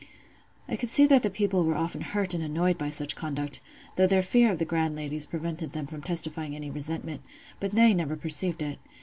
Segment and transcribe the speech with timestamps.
[0.67, 3.61] I could see that the people were often hurt and annoyed by such conduct,
[3.97, 7.21] though their fear of the "grand ladies" prevented them from testifying any resentment;
[7.59, 8.79] but they never perceived it.